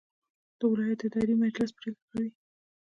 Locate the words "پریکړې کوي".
1.77-2.29